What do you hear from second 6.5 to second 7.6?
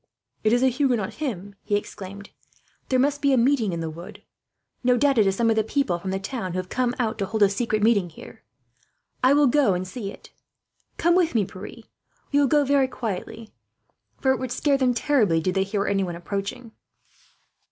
who have come out to hold a